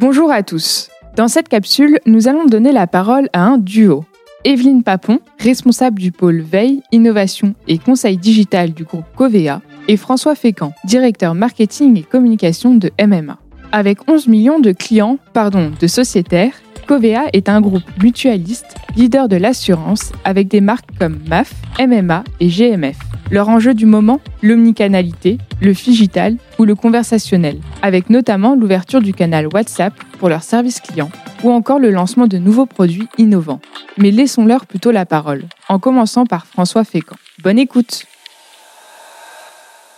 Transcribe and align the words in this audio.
Bonjour 0.00 0.30
à 0.30 0.44
tous. 0.44 0.90
Dans 1.16 1.26
cette 1.26 1.48
capsule, 1.48 1.98
nous 2.06 2.28
allons 2.28 2.46
donner 2.46 2.70
la 2.70 2.86
parole 2.86 3.28
à 3.32 3.42
un 3.42 3.58
duo. 3.58 4.04
Evelyne 4.44 4.84
Papon, 4.84 5.18
responsable 5.40 5.98
du 5.98 6.12
pôle 6.12 6.40
veille, 6.40 6.82
innovation 6.92 7.56
et 7.66 7.78
conseil 7.78 8.16
digital 8.16 8.72
du 8.72 8.84
groupe 8.84 9.06
Covea, 9.16 9.60
et 9.88 9.96
François 9.96 10.36
Fécamp, 10.36 10.72
directeur 10.84 11.34
marketing 11.34 11.98
et 11.98 12.04
communication 12.04 12.76
de 12.76 12.92
MMA. 13.04 13.38
Avec 13.72 14.08
11 14.08 14.28
millions 14.28 14.60
de 14.60 14.70
clients, 14.70 15.18
pardon, 15.32 15.72
de 15.80 15.86
sociétaires, 15.88 16.54
Covea 16.86 17.24
est 17.32 17.48
un 17.48 17.60
groupe 17.60 17.82
mutualiste, 18.00 18.76
leader 18.94 19.28
de 19.28 19.34
l'assurance, 19.34 20.12
avec 20.22 20.46
des 20.46 20.60
marques 20.60 20.96
comme 21.00 21.18
MAF, 21.28 21.52
MMA 21.80 22.22
et 22.38 22.46
GMF. 22.46 23.07
Leur 23.30 23.50
enjeu 23.50 23.74
du 23.74 23.84
moment, 23.84 24.20
l'omnicanalité, 24.42 25.36
le 25.60 25.74
figital 25.74 26.38
ou 26.58 26.64
le 26.64 26.74
conversationnel, 26.74 27.60
avec 27.82 28.08
notamment 28.08 28.54
l'ouverture 28.54 29.02
du 29.02 29.12
canal 29.12 29.48
WhatsApp 29.52 29.92
pour 30.18 30.30
leurs 30.30 30.42
services 30.42 30.80
clients 30.80 31.10
ou 31.44 31.50
encore 31.50 31.78
le 31.78 31.90
lancement 31.90 32.26
de 32.26 32.38
nouveaux 32.38 32.64
produits 32.64 33.06
innovants. 33.18 33.60
Mais 33.98 34.10
laissons-leur 34.10 34.64
plutôt 34.64 34.92
la 34.92 35.04
parole, 35.04 35.44
en 35.68 35.78
commençant 35.78 36.24
par 36.24 36.46
François 36.46 36.84
Fécamp. 36.84 37.16
Bonne 37.42 37.58
écoute 37.58 38.06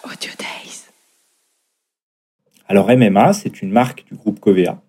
Audio 0.04 0.32
Days. 0.36 0.88
Alors 2.66 2.88
MMA, 2.90 3.32
c'est 3.32 3.62
une 3.62 3.70
marque 3.70 4.04
du 4.08 4.16
groupe 4.16 4.40
Covea. 4.40 4.82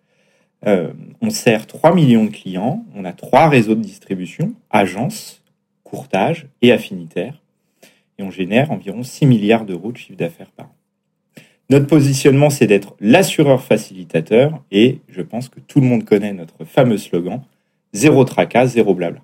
Euh, 0.65 0.93
on 1.21 1.29
sert 1.29 1.67
3 1.67 1.93
millions 1.93 2.25
de 2.25 2.31
clients, 2.31 2.85
on 2.95 3.05
a 3.05 3.13
trois 3.13 3.49
réseaux 3.49 3.75
de 3.75 3.81
distribution, 3.81 4.53
agences, 4.71 5.43
courtage 5.83 6.47
et 6.63 6.71
affinitaires 6.71 7.41
génère 8.29 8.71
environ 8.71 9.01
6 9.01 9.25
milliards 9.25 9.65
d'euros 9.65 9.91
de 9.91 9.97
chiffre 9.97 10.17
d'affaires 10.17 10.51
par 10.51 10.67
an. 10.67 10.75
Notre 11.69 11.87
positionnement, 11.87 12.49
c'est 12.49 12.67
d'être 12.67 12.95
l'assureur 12.99 13.63
facilitateur 13.63 14.61
et 14.71 14.99
je 15.07 15.21
pense 15.21 15.47
que 15.47 15.61
tout 15.61 15.79
le 15.79 15.87
monde 15.87 16.03
connaît 16.03 16.33
notre 16.33 16.65
fameux 16.65 16.97
slogan 16.97 17.41
zéro 17.93 18.23
tracas, 18.25 18.67
zéro 18.67 18.93
blabla. 18.93 19.21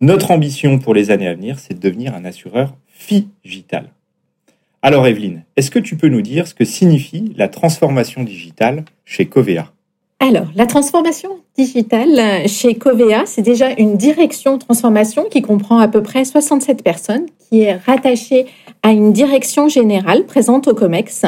Notre 0.00 0.30
ambition 0.30 0.78
pour 0.78 0.94
les 0.94 1.10
années 1.10 1.26
à 1.26 1.34
venir, 1.34 1.58
c'est 1.58 1.74
de 1.74 1.80
devenir 1.80 2.14
un 2.14 2.24
assureur 2.24 2.76
figital. 2.86 3.90
Alors 4.80 5.06
Evelyne, 5.08 5.42
est-ce 5.56 5.72
que 5.72 5.80
tu 5.80 5.96
peux 5.96 6.08
nous 6.08 6.22
dire 6.22 6.46
ce 6.46 6.54
que 6.54 6.64
signifie 6.64 7.32
la 7.36 7.48
transformation 7.48 8.22
digitale 8.22 8.84
chez 9.04 9.26
Covea? 9.26 9.72
Alors, 10.20 10.48
la 10.54 10.66
transformation 10.66 11.30
digitale 11.58 12.46
chez 12.46 12.74
Covea, 12.76 13.26
c'est 13.26 13.42
déjà 13.42 13.70
une 13.76 13.96
direction 13.96 14.58
transformation 14.58 15.24
qui 15.28 15.42
comprend 15.42 15.78
à 15.78 15.88
peu 15.88 16.02
près 16.02 16.24
67 16.24 16.84
personnes, 16.84 17.26
qui 17.48 17.62
est 17.62 17.74
rattachée 17.74 18.46
à 18.84 18.92
une 18.92 19.12
direction 19.12 19.68
générale 19.68 20.24
présente 20.24 20.68
au 20.68 20.74
COMEX. 20.74 21.24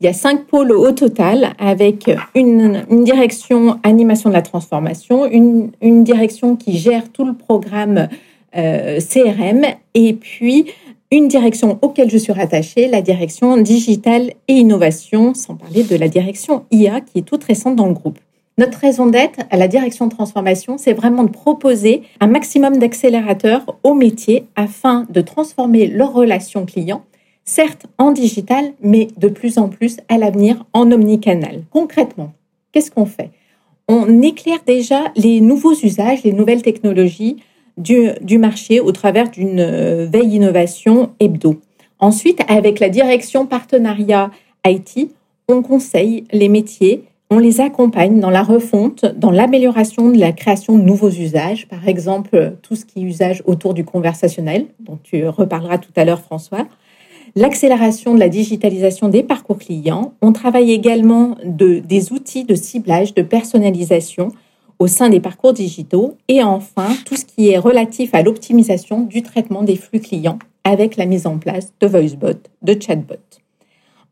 Il 0.00 0.06
y 0.06 0.08
a 0.08 0.12
cinq 0.12 0.46
pôles 0.46 0.72
au 0.72 0.90
total 0.90 1.54
avec 1.60 2.10
une, 2.34 2.84
direction 3.04 3.78
animation 3.84 4.30
de 4.30 4.34
la 4.34 4.42
transformation, 4.42 5.26
une, 5.26 5.70
direction 6.02 6.56
qui 6.56 6.76
gère 6.76 7.12
tout 7.12 7.24
le 7.24 7.34
programme 7.34 8.08
euh, 8.56 8.98
CRM 9.00 9.64
et 9.94 10.12
puis 10.14 10.66
une 11.12 11.28
direction 11.28 11.78
auquel 11.82 12.10
je 12.10 12.18
suis 12.18 12.32
rattachée, 12.32 12.88
la 12.88 13.00
direction 13.00 13.56
digitale 13.56 14.32
et 14.48 14.54
innovation, 14.54 15.34
sans 15.34 15.54
parler 15.54 15.84
de 15.84 15.94
la 15.94 16.08
direction 16.08 16.64
IA 16.72 17.00
qui 17.00 17.20
est 17.20 17.22
toute 17.22 17.44
récente 17.44 17.76
dans 17.76 17.86
le 17.86 17.94
groupe. 17.94 18.18
Notre 18.58 18.78
raison 18.78 19.06
d'être 19.06 19.38
à 19.50 19.56
la 19.56 19.68
direction 19.68 20.08
transformation, 20.08 20.78
c'est 20.78 20.92
vraiment 20.92 21.22
de 21.22 21.30
proposer 21.30 22.02
un 22.18 22.26
maximum 22.26 22.78
d'accélérateurs 22.78 23.78
aux 23.84 23.94
métiers 23.94 24.46
afin 24.56 25.06
de 25.10 25.20
transformer 25.20 25.86
leurs 25.86 26.12
relations 26.12 26.66
clients, 26.66 27.04
certes 27.44 27.86
en 27.98 28.10
digital, 28.10 28.72
mais 28.82 29.06
de 29.16 29.28
plus 29.28 29.58
en 29.58 29.68
plus 29.68 29.98
à 30.08 30.18
l'avenir 30.18 30.66
en 30.72 30.90
omnicanal. 30.90 31.62
Concrètement, 31.70 32.32
qu'est-ce 32.72 32.90
qu'on 32.90 33.06
fait? 33.06 33.30
On 33.86 34.22
éclaire 34.22 34.58
déjà 34.66 35.04
les 35.14 35.40
nouveaux 35.40 35.74
usages, 35.74 36.24
les 36.24 36.32
nouvelles 36.32 36.62
technologies 36.62 37.36
du, 37.76 38.10
du 38.22 38.38
marché 38.38 38.80
au 38.80 38.90
travers 38.90 39.30
d'une 39.30 39.60
euh, 39.60 40.08
veille 40.12 40.34
innovation 40.34 41.10
hebdo. 41.20 41.60
Ensuite, 42.00 42.40
avec 42.48 42.80
la 42.80 42.88
direction 42.88 43.46
partenariat 43.46 44.32
IT, 44.66 45.12
on 45.48 45.62
conseille 45.62 46.24
les 46.32 46.48
métiers 46.48 47.04
on 47.30 47.38
les 47.38 47.60
accompagne 47.60 48.20
dans 48.20 48.30
la 48.30 48.42
refonte, 48.42 49.04
dans 49.04 49.30
l'amélioration 49.30 50.10
de 50.10 50.18
la 50.18 50.32
création 50.32 50.78
de 50.78 50.82
nouveaux 50.82 51.10
usages, 51.10 51.68
par 51.68 51.86
exemple 51.86 52.56
tout 52.62 52.74
ce 52.74 52.86
qui 52.86 53.00
est 53.00 53.02
usage 53.02 53.42
autour 53.46 53.74
du 53.74 53.84
conversationnel, 53.84 54.66
dont 54.80 54.98
tu 55.02 55.26
reparleras 55.28 55.78
tout 55.78 55.92
à 55.96 56.04
l'heure 56.04 56.20
François, 56.20 56.66
l'accélération 57.36 58.14
de 58.14 58.20
la 58.20 58.30
digitalisation 58.30 59.08
des 59.08 59.22
parcours 59.22 59.58
clients. 59.58 60.14
On 60.22 60.32
travaille 60.32 60.72
également 60.72 61.36
de, 61.44 61.80
des 61.80 62.12
outils 62.12 62.44
de 62.44 62.54
ciblage, 62.54 63.14
de 63.14 63.22
personnalisation 63.22 64.32
au 64.78 64.86
sein 64.86 65.10
des 65.10 65.20
parcours 65.20 65.52
digitaux 65.52 66.16
et 66.28 66.42
enfin 66.42 66.88
tout 67.04 67.16
ce 67.16 67.24
qui 67.24 67.50
est 67.50 67.58
relatif 67.58 68.14
à 68.14 68.22
l'optimisation 68.22 69.02
du 69.02 69.22
traitement 69.22 69.62
des 69.62 69.76
flux 69.76 70.00
clients 70.00 70.38
avec 70.64 70.96
la 70.96 71.04
mise 71.04 71.26
en 71.26 71.38
place 71.38 71.74
de 71.80 71.86
VoiceBot, 71.86 72.40
de 72.62 72.76
chatbot. 72.80 73.16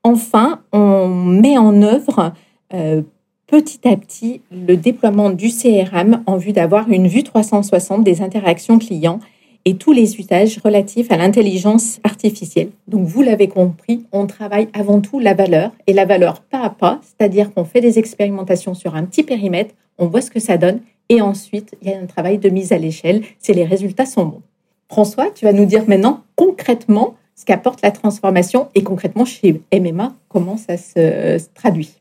Enfin, 0.03 0.61
on 0.73 1.09
met 1.09 1.59
en 1.59 1.83
œuvre 1.83 2.33
petit 2.69 3.89
à 3.89 3.97
petit 3.97 4.41
le 4.51 4.77
déploiement 4.77 5.31
du 5.31 5.49
CRM 5.49 6.23
en 6.27 6.37
vue 6.37 6.53
d'avoir 6.53 6.91
une 6.91 7.07
vue 7.07 7.23
360 7.23 8.03
des 8.03 8.23
interactions 8.23 8.79
clients 8.79 9.21
et 9.65 9.77
tous 9.77 9.93
les 9.93 10.17
usages 10.19 10.59
relatifs 10.65 11.11
à 11.11 11.17
l'intelligence 11.17 11.99
artificielle. 12.05 12.71
Donc 12.87 13.07
vous 13.07 13.23
l'avez 13.23 13.49
compris, 13.49 14.05
on 14.13 14.27
travaille 14.27 14.69
avant 14.73 15.01
tout 15.01 15.19
la 15.19 15.35
valeur 15.35 15.73
et 15.89 15.93
la 15.93 16.05
valeur 16.05 16.41
pas 16.41 16.61
à 16.61 16.71
pas, 16.71 17.01
c'est-à-dire 17.03 17.53
qu'on 17.53 17.65
fait 17.65 17.81
des 17.81 17.99
expérimentations 17.99 18.75
sur 18.75 18.95
un 18.95 19.05
petit 19.05 19.25
périmètre, 19.25 19.75
on 19.99 20.07
voit 20.07 20.21
ce 20.21 20.31
que 20.31 20.41
ça 20.41 20.57
donne 20.57 20.81
et 21.09 21.21
ensuite 21.21 21.77
il 21.83 21.89
y 21.89 21.93
a 21.93 21.99
un 21.99 22.07
travail 22.07 22.39
de 22.39 22.49
mise 22.49 22.73
à 22.73 22.79
l'échelle 22.79 23.23
si 23.41 23.53
les 23.55 23.65
résultats 23.65 24.07
sont 24.07 24.27
bons. 24.27 24.43
François, 24.89 25.31
tu 25.31 25.45
vas 25.45 25.53
nous 25.53 25.67
dire 25.67 25.85
maintenant 25.89 26.23
concrètement 26.37 27.17
ce 27.35 27.45
qu'apporte 27.45 27.83
la 27.83 27.91
transformation 27.91 28.69
et 28.77 28.83
concrètement 28.83 29.25
chez 29.25 29.61
MMA, 29.73 30.15
comment 30.29 30.57
ça 30.57 30.77
se 30.77 31.39
traduit? 31.55 31.93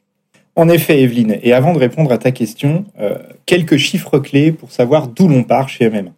En 0.58 0.70
effet, 0.70 1.02
Evelyne, 1.02 1.38
et 1.44 1.52
avant 1.52 1.74
de 1.74 1.80
répondre 1.80 2.14
à 2.14 2.18
ta 2.18 2.32
question, 2.32 2.86
euh, 3.00 3.18
quelques 3.46 3.76
chiffres 3.76 4.20
clés 4.20 4.54
pour 4.54 4.72
savoir 4.72 5.10
d'où 5.10 5.28
l'on 5.28 5.44
part 5.44 5.68
chez 5.68 5.90
MM. 5.90 6.14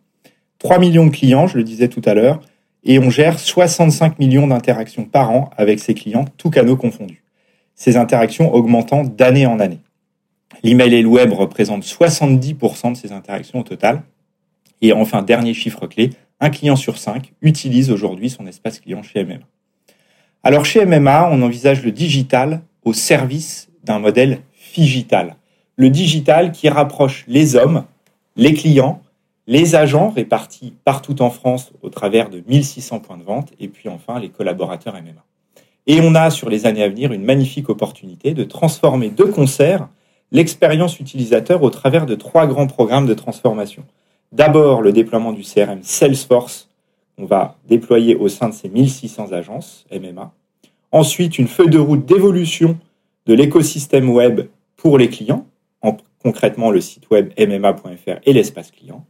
3 0.60 0.78
millions 0.78 1.08
de 1.08 1.12
clients, 1.12 1.48
je 1.48 1.58
le 1.58 1.64
disais 1.64 1.88
tout 1.88 2.04
à 2.06 2.14
l'heure, 2.14 2.42
et 2.84 3.00
on 3.00 3.10
gère 3.10 3.40
65 3.40 4.20
millions 4.20 4.46
d'interactions 4.46 5.06
par 5.06 5.32
an 5.32 5.50
avec 5.58 5.80
ces 5.80 5.96
clients, 5.96 6.26
tous 6.38 6.52
canaux 6.52 6.78
confondus. 6.78 7.24
Ces 7.74 7.98
interactions 7.98 8.54
augmentant 8.54 9.04
d'année 9.04 9.48
en 9.48 9.60
année. 9.60 9.80
L'email 10.64 10.94
et 10.94 11.02
le 11.02 11.08
web 11.08 11.34
représentent 11.34 11.84
70% 11.84 12.92
de 12.92 12.98
ces 12.98 13.12
interactions 13.12 13.60
au 13.60 13.64
total. 13.64 14.04
Et 14.82 14.94
enfin, 14.94 15.24
dernier 15.24 15.56
chiffre 15.56 15.88
clé, 15.88 16.12
un 16.40 16.52
client 16.52 16.76
sur 16.76 17.00
cinq 17.00 17.34
utilise 17.42 17.92
aujourd'hui 17.92 18.30
son 18.30 18.46
espace 18.46 18.80
client 18.80 19.02
chez 19.02 19.24
MMA. 19.24 19.40
Alors 20.44 20.66
chez 20.66 20.86
MMA, 20.86 21.30
on 21.32 21.42
envisage 21.42 21.84
le 21.84 21.92
digital 21.92 22.62
au 22.84 22.94
service 22.94 23.67
d'un 23.88 24.00
modèle 24.00 24.42
digital. 24.76 25.36
Le 25.76 25.90
digital 25.90 26.52
qui 26.52 26.70
rapproche 26.70 27.26
les 27.28 27.56
hommes, 27.56 27.84
les 28.36 28.54
clients, 28.54 29.02
les 29.48 29.76
agents 29.76 30.10
répartis 30.10 30.74
partout 30.84 31.22
en 31.22 31.30
France 31.30 31.72
au 31.82 31.90
travers 31.90 32.30
de 32.30 32.44
1600 32.48 33.00
points 33.00 33.18
de 33.18 33.24
vente 33.24 33.52
et 33.60 33.68
puis 33.68 33.90
enfin 33.90 34.20
les 34.20 34.30
collaborateurs 34.30 34.94
MMA. 34.94 35.24
Et 35.88 36.02
on 36.02 36.16
a 36.16 36.30
sur 36.30 36.50
les 36.50 36.66
années 36.66 36.84
à 36.84 36.90
venir 36.90 37.14
une 37.14 37.24
magnifique 37.24 37.70
opportunité 37.70 38.34
de 38.34 38.44
transformer 38.44 39.10
de 39.10 39.24
concert 39.24 39.88
l'expérience 40.32 41.00
utilisateur 41.00 41.64
au 41.64 41.70
travers 41.70 42.06
de 42.06 42.16
trois 42.16 42.46
grands 42.46 42.68
programmes 42.68 43.06
de 43.06 43.14
transformation. 43.14 43.84
D'abord 44.34 44.82
le 44.82 44.92
déploiement 44.92 45.32
du 45.32 45.44
CRM 45.44 45.80
Salesforce, 45.84 46.68
on 47.18 47.26
va 47.26 47.56
déployer 47.70 48.16
au 48.16 48.28
sein 48.28 48.50
de 48.50 48.54
ces 48.54 48.68
1600 48.68 49.32
agences 49.32 49.86
MMA. 49.92 50.34
Ensuite, 50.92 51.40
une 51.40 51.48
feuille 51.48 51.70
de 51.70 51.80
route 51.80 52.06
d'évolution 52.06 52.78
de 53.28 53.34
l'écosystème 53.34 54.10
web 54.10 54.48
pour 54.78 54.98
les 54.98 55.10
clients, 55.10 55.46
en, 55.82 55.98
concrètement 56.24 56.72
le 56.72 56.82
site 56.82 57.10
web 57.12 57.32
mma.fr 57.38 58.20
et 58.26 58.34
l'espace 58.34 58.72
client. 58.72 59.06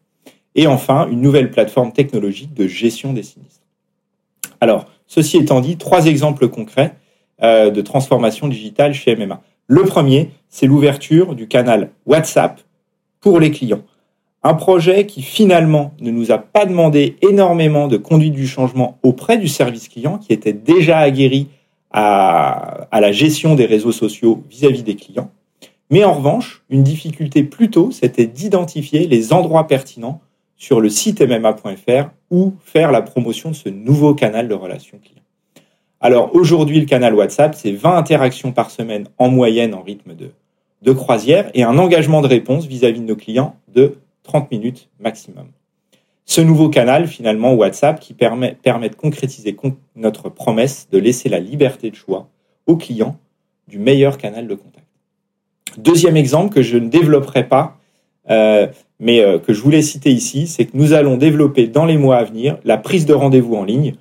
Et 0.55 0.67
enfin, 0.67 1.07
une 1.09 1.21
nouvelle 1.21 1.51
plateforme 1.51 1.93
technologique 1.93 2.53
de 2.53 2.67
gestion 2.67 3.13
des 3.13 3.23
sinistres. 3.23 3.61
Alors, 4.59 4.87
ceci 5.05 5.37
étant 5.37 5.61
dit, 5.61 5.77
trois 5.77 6.07
exemples 6.07 6.47
concrets 6.49 6.95
euh, 7.43 7.69
de 7.69 7.81
transformation 7.81 8.47
digitale 8.47 8.93
chez 8.93 9.15
MMA. 9.15 9.41
Le 9.67 9.83
premier, 9.83 10.31
c'est 10.49 10.65
l'ouverture 10.65 11.35
du 11.35 11.47
canal 11.47 11.91
WhatsApp 12.07 12.61
pour 13.21 13.39
les 13.39 13.51
clients. 13.51 13.83
Un 14.41 14.55
projet 14.55 15.05
qui 15.05 15.21
finalement 15.21 15.93
ne 15.99 16.09
nous 16.09 16.31
a 16.31 16.37
pas 16.37 16.65
demandé 16.65 17.17
énormément 17.21 17.87
de 17.87 17.97
conduite 17.97 18.33
du 18.33 18.47
changement 18.47 18.97
auprès 19.03 19.37
du 19.37 19.47
service 19.47 19.89
client, 19.89 20.17
qui 20.17 20.33
était 20.33 20.53
déjà 20.53 20.99
aguerri 20.99 21.49
à, 21.99 22.99
la 22.99 23.11
gestion 23.11 23.55
des 23.55 23.65
réseaux 23.65 23.91
sociaux 23.91 24.43
vis-à-vis 24.49 24.83
des 24.83 24.95
clients. 24.95 25.31
Mais 25.89 26.03
en 26.03 26.13
revanche, 26.13 26.63
une 26.69 26.83
difficulté 26.83 27.43
plutôt, 27.43 27.91
c'était 27.91 28.27
d'identifier 28.27 29.07
les 29.07 29.33
endroits 29.33 29.67
pertinents 29.67 30.21
sur 30.57 30.81
le 30.81 30.89
site 30.89 31.21
mma.fr 31.21 32.09
où 32.29 32.53
faire 32.63 32.91
la 32.91 33.01
promotion 33.01 33.51
de 33.51 33.55
ce 33.55 33.69
nouveau 33.69 34.13
canal 34.13 34.47
de 34.47 34.53
relation 34.53 34.97
client. 34.97 35.21
Alors 36.01 36.35
aujourd'hui, 36.35 36.79
le 36.79 36.85
canal 36.85 37.13
WhatsApp, 37.15 37.55
c'est 37.55 37.71
20 37.71 37.95
interactions 37.95 38.51
par 38.51 38.69
semaine 38.69 39.07
en 39.17 39.29
moyenne 39.29 39.73
en 39.73 39.81
rythme 39.81 40.13
de 40.15 40.31
de 40.81 40.91
croisière 40.91 41.49
et 41.53 41.63
un 41.63 41.77
engagement 41.77 42.21
de 42.21 42.27
réponse 42.27 42.65
vis-à-vis 42.65 43.01
de 43.01 43.05
nos 43.05 43.15
clients 43.15 43.55
de 43.73 43.97
30 44.23 44.51
minutes 44.51 44.89
maximum. 44.99 45.47
Ce 46.29 46.41
nouveau 46.41 46.67
canal, 46.67 47.07
finalement, 47.07 47.53
WhatsApp, 47.53 48.01
qui 48.01 48.13
permet, 48.13 48.57
de 48.61 48.95
concrétiser 48.95 49.55
notre 49.95 50.27
promesse 50.27 50.89
de 50.91 50.97
laisser 50.97 51.29
la 51.29 51.39
liberté 51.39 51.89
de 51.89 51.95
choix 51.95 52.27
aux 52.67 52.75
clients 52.75 53.17
du 53.69 53.79
meilleur 53.79 54.17
canal 54.17 54.45
de 54.45 54.53
contact. 54.53 54.85
Deuxième 55.77 56.17
exemple 56.17 56.53
que 56.53 56.61
je 56.61 56.77
ne 56.77 56.89
développerai 56.89 57.47
pas, 57.47 57.77
euh, 58.29 58.67
mais 58.99 59.21
euh, 59.21 59.39
que 59.39 59.53
je 59.53 59.61
voulais 59.61 59.81
citer 59.81 60.11
ici, 60.11 60.47
c'est 60.47 60.65
que 60.65 60.75
nous 60.75 60.91
allons 60.91 61.15
développer 61.15 61.67
dans 61.67 61.85
les 61.85 61.97
mois 61.97 62.17
à 62.17 62.25
venir 62.25 62.57
la 62.65 62.77
prise 62.77 63.05
de 63.05 63.13
rendez-vous 63.13 63.55
en 63.55 63.63
ligne. 63.63 63.95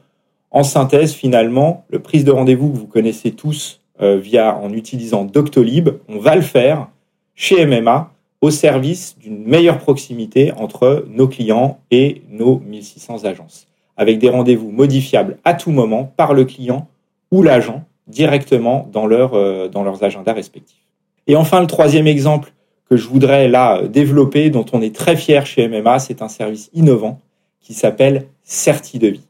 En 0.51 0.65
synthèse, 0.65 1.15
finalement, 1.15 1.85
le 1.91 2.01
prise 2.01 2.25
de 2.25 2.33
rendez-vous 2.33 2.73
que 2.73 2.79
vous 2.79 2.89
connaissez 2.89 3.31
tous 3.31 3.81
euh, 4.03 4.17
via 4.17 4.57
en 4.57 4.73
utilisant 4.73 5.25
Doctolib, 5.25 5.91
on 6.09 6.19
va 6.19 6.35
le 6.35 6.43
faire 6.43 6.89
chez 7.37 7.65
MMA 7.67 8.13
au 8.47 8.51
service 8.53 9.17
d'une 9.19 9.45
meilleure 9.45 9.79
proximité 9.79 10.53
entre 10.53 11.05
nos 11.09 11.27
clients 11.27 11.81
et 11.91 12.23
nos 12.31 12.61
1600 12.61 13.25
agences, 13.25 13.67
avec 13.97 14.21
des 14.21 14.29
rendez-vous 14.29 14.71
modifiables 14.71 15.39
à 15.45 15.53
tout 15.53 15.73
moment 15.73 16.05
par 16.17 16.33
le 16.33 16.45
client 16.45 16.87
ou 17.33 17.43
l'agent 17.43 17.85
directement 18.07 18.89
dans, 18.93 19.11
euh, 19.11 19.67
dans 19.67 19.83
leurs 19.83 20.05
agendas 20.05 20.33
respectifs. 20.33 20.87
Et 21.27 21.35
enfin, 21.35 21.61
le 21.61 21.67
troisième 21.67 22.07
exemple 22.07 22.53
que 22.89 22.97
je 22.97 23.09
voudrais 23.09 23.49
là 23.49 23.83
développer, 23.89 24.49
dont 24.51 24.67
on 24.73 24.81
est 24.81 24.95
très 24.95 25.17
fier 25.17 25.45
chez 25.45 25.67
MMA, 25.67 25.99
c'est 25.99 26.23
un 26.23 26.29
service 26.29 26.71
innovant 26.73 27.19
qui 27.61 27.75
s'appelle 27.75 28.29
CertiDevis. 28.45 29.27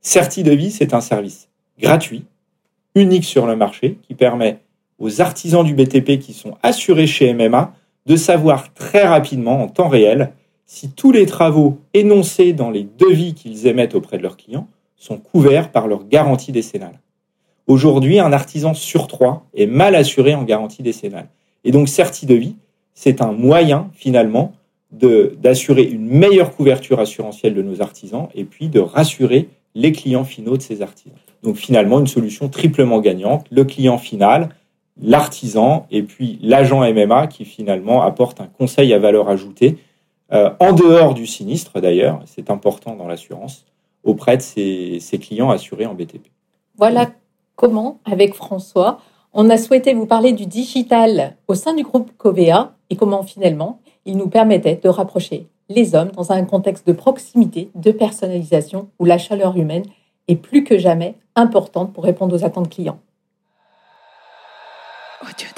CertiDevis, 0.00 0.70
c'est 0.70 0.94
un 0.94 1.00
service 1.00 1.48
gratuit 1.76 2.24
unique 2.94 3.24
sur 3.24 3.48
le 3.48 3.56
marché 3.56 3.98
qui 4.06 4.14
permet 4.14 4.60
aux 5.00 5.20
artisans 5.20 5.64
du 5.64 5.74
BTP 5.74 6.20
qui 6.20 6.32
sont 6.32 6.56
assurés 6.62 7.08
chez 7.08 7.34
MMA 7.34 7.74
de 8.06 8.16
savoir 8.16 8.72
très 8.74 9.06
rapidement, 9.06 9.62
en 9.62 9.68
temps 9.68 9.88
réel, 9.88 10.32
si 10.66 10.90
tous 10.90 11.12
les 11.12 11.26
travaux 11.26 11.78
énoncés 11.94 12.52
dans 12.52 12.70
les 12.70 12.86
devis 12.98 13.34
qu'ils 13.34 13.66
émettent 13.66 13.94
auprès 13.94 14.18
de 14.18 14.22
leurs 14.22 14.36
clients 14.36 14.68
sont 14.96 15.18
couverts 15.18 15.72
par 15.72 15.88
leur 15.88 16.06
garantie 16.06 16.52
décennale. 16.52 17.00
Aujourd'hui, 17.66 18.18
un 18.18 18.32
artisan 18.32 18.74
sur 18.74 19.06
trois 19.06 19.46
est 19.54 19.66
mal 19.66 19.94
assuré 19.94 20.34
en 20.34 20.42
garantie 20.42 20.82
décennale. 20.82 21.28
Et 21.64 21.72
donc, 21.72 21.88
CertiDevis, 21.88 22.56
c'est 22.94 23.22
un 23.22 23.32
moyen, 23.32 23.90
finalement, 23.94 24.52
d'assurer 24.92 25.84
une 25.84 26.06
meilleure 26.06 26.54
couverture 26.54 27.00
assurantielle 27.00 27.54
de 27.54 27.62
nos 27.62 27.80
artisans 27.80 28.28
et 28.34 28.44
puis 28.44 28.68
de 28.68 28.80
rassurer 28.80 29.48
les 29.74 29.92
clients 29.92 30.24
finaux 30.24 30.56
de 30.56 30.62
ces 30.62 30.82
artisans. 30.82 31.16
Donc 31.42 31.56
finalement, 31.56 32.00
une 32.00 32.06
solution 32.06 32.48
triplement 32.48 33.00
gagnante. 33.00 33.46
Le 33.50 33.64
client 33.64 33.98
final, 33.98 34.50
l'artisan 35.00 35.86
et 35.90 36.02
puis 36.02 36.38
l'agent 36.42 36.80
MMA 36.80 37.26
qui 37.26 37.44
finalement 37.44 38.02
apporte 38.02 38.40
un 38.40 38.46
conseil 38.46 38.92
à 38.92 38.98
valeur 38.98 39.28
ajoutée 39.28 39.78
euh, 40.32 40.50
en 40.60 40.72
dehors 40.72 41.14
du 41.14 41.26
sinistre 41.26 41.80
d'ailleurs, 41.80 42.20
c'est 42.26 42.50
important 42.50 42.94
dans 42.94 43.08
l'assurance, 43.08 43.64
auprès 44.04 44.36
de 44.36 44.42
ses, 44.42 45.18
clients 45.20 45.50
assurés 45.50 45.86
en 45.86 45.94
BTP. 45.94 46.30
Voilà 46.76 47.10
comment, 47.56 47.98
avec 48.04 48.34
François, 48.34 49.00
on 49.32 49.50
a 49.50 49.58
souhaité 49.58 49.92
vous 49.92 50.06
parler 50.06 50.32
du 50.32 50.46
digital 50.46 51.36
au 51.48 51.54
sein 51.54 51.74
du 51.74 51.82
groupe 51.82 52.10
Covea 52.16 52.72
et 52.90 52.96
comment 52.96 53.22
finalement 53.22 53.80
il 54.06 54.16
nous 54.16 54.28
permettait 54.28 54.76
de 54.82 54.88
rapprocher 54.88 55.46
les 55.68 55.94
hommes 55.94 56.10
dans 56.10 56.32
un 56.32 56.44
contexte 56.44 56.86
de 56.86 56.92
proximité, 56.92 57.70
de 57.74 57.92
personnalisation 57.92 58.88
où 58.98 59.04
la 59.04 59.18
chaleur 59.18 59.56
humaine 59.56 59.84
est 60.26 60.36
plus 60.36 60.64
que 60.64 60.78
jamais 60.78 61.14
importante 61.36 61.92
pour 61.92 62.04
répondre 62.04 62.34
aux 62.34 62.44
attentes 62.44 62.70
clients. 62.70 62.98
Audio 65.22 65.50